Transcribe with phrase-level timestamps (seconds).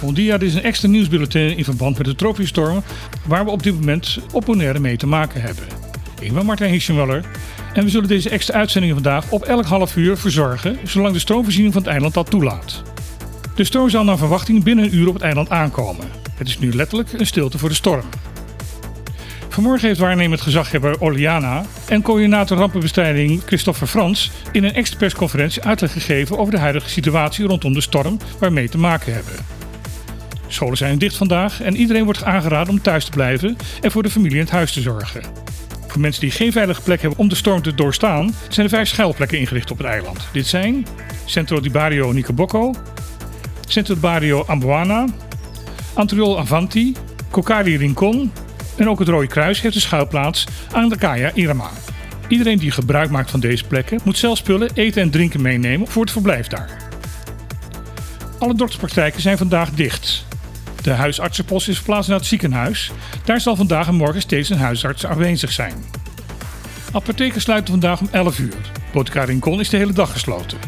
[0.00, 2.82] Bon dia, dit is een extra nieuwsbulletin in verband met de tropische storm
[3.26, 5.64] waar we op dit moment op Bonaire mee te maken hebben.
[6.20, 7.24] Ik ben Martijn Hischenweller
[7.74, 11.72] en we zullen deze extra uitzendingen vandaag op elk half uur verzorgen zolang de stroomvoorziening
[11.72, 12.82] van het eiland dat toelaat.
[13.54, 16.06] De storm zal naar verwachting binnen een uur op het eiland aankomen.
[16.34, 18.04] Het is nu letterlijk een stilte voor de storm.
[19.56, 25.92] Vanmorgen heeft waarnemend gezaghebber Oliana en coördinator rampenbestrijding Christopher Frans in een extra persconferentie uitleg
[25.92, 29.32] gegeven over de huidige situatie rondom de storm waar we mee te maken hebben.
[30.46, 34.10] Scholen zijn dicht vandaag en iedereen wordt aangeraden om thuis te blijven en voor de
[34.10, 35.22] familie in het huis te zorgen.
[35.86, 38.88] Voor mensen die geen veilige plek hebben om de storm te doorstaan, zijn er vijf
[38.88, 40.28] schuilplekken ingericht op het eiland.
[40.32, 40.86] Dit zijn
[41.24, 42.74] Centro di Barrio Nicobocco,
[43.66, 45.04] Centro di Barrio Amboana,
[45.94, 46.94] Antriol Avanti,
[47.30, 48.32] Cocari Rincon
[48.76, 51.70] en ook het Rode Kruis heeft een schuilplaats aan de Kaya Irama.
[52.28, 56.02] Iedereen die gebruik maakt van deze plekken moet zelf spullen, eten en drinken meenemen voor
[56.02, 56.70] het verblijf daar.
[58.38, 60.26] Alle dokterspraktijken zijn vandaag dicht.
[60.82, 62.92] De huisartsenpost is verplaatst naar het ziekenhuis.
[63.24, 65.74] Daar zal vandaag en morgen steeds een huisarts aanwezig zijn.
[66.92, 68.72] Apotheken sluiten vandaag om 11 uur.
[68.92, 70.58] Botica Rincon is de hele dag gesloten.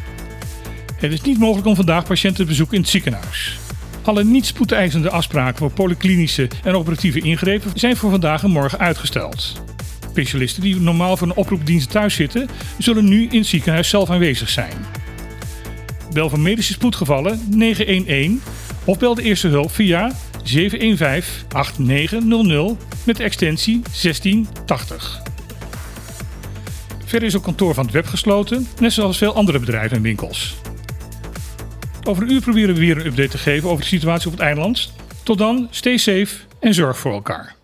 [0.98, 3.59] Het is niet mogelijk om vandaag patiënten te bezoeken in het ziekenhuis.
[4.03, 9.63] Alle niet spoedeisende afspraken voor polyklinische en operatieve ingrepen zijn voor vandaag en morgen uitgesteld.
[10.11, 14.49] Specialisten die normaal voor een oproepdienst thuis zitten, zullen nu in het ziekenhuis zelf aanwezig
[14.49, 14.73] zijn.
[16.13, 18.43] Bel voor medische spoedgevallen 911
[18.85, 20.12] of bel de eerste hulp via
[20.45, 20.57] 715-8900
[23.05, 25.23] met extensie 1680.
[27.05, 30.57] Verder is ook kantoor van het web gesloten, net zoals veel andere bedrijven en winkels.
[32.09, 34.42] Over een uur proberen we weer een update te geven over de situatie op het
[34.42, 34.92] eiland.
[35.23, 37.58] Tot dan, stay safe en zorg voor elkaar.